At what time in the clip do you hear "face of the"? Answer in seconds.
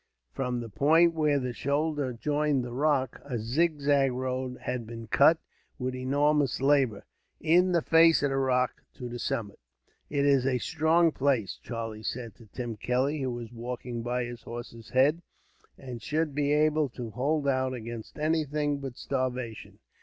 7.83-8.37